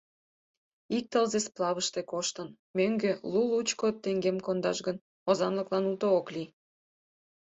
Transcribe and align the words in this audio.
Ик 0.97 1.05
тылзе 1.11 1.39
сплавыште 1.45 2.01
коштын, 2.11 2.47
мӧҥгӧ 2.77 3.11
лу-лучко 3.31 3.87
теҥгем 4.03 4.37
кондаш 4.45 4.77
гын, 4.87 4.97
озанлыклан 5.29 5.85
уто 5.91 6.07
ок 6.19 6.27
лий... 6.33 6.49